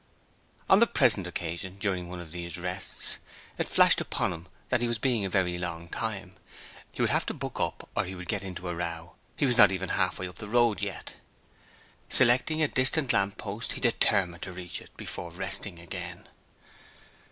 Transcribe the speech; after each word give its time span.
On 0.67 0.79
the 0.79 0.87
present 0.87 1.27
occasion, 1.27 1.77
during 1.77 2.09
one 2.09 2.19
of 2.19 2.31
these 2.31 2.57
rests, 2.57 3.19
it 3.59 3.69
flashed 3.69 4.01
upon 4.01 4.33
him 4.33 4.47
that 4.69 4.81
he 4.81 4.87
was 4.87 4.97
being 4.97 5.23
a 5.23 5.29
very 5.29 5.59
long 5.59 5.89
time: 5.89 6.33
he 6.91 7.03
would 7.03 7.11
have 7.11 7.27
to 7.27 7.35
buck 7.35 7.59
up 7.59 7.87
or 7.95 8.03
he 8.05 8.15
would 8.15 8.27
get 8.27 8.41
into 8.41 8.67
a 8.67 8.73
row: 8.73 9.13
he 9.35 9.45
was 9.45 9.57
not 9.57 9.71
even 9.71 9.89
half 9.89 10.17
way 10.17 10.27
up 10.27 10.37
the 10.37 10.47
road 10.49 10.81
yet! 10.81 11.17
Selecting 12.09 12.63
a 12.63 12.67
distant 12.67 13.13
lamp 13.13 13.37
post, 13.37 13.73
he 13.73 13.79
determined 13.79 14.41
to 14.41 14.51
reach 14.51 14.81
it 14.81 14.89
before 14.97 15.29
resting 15.29 15.77
again. 15.77 16.27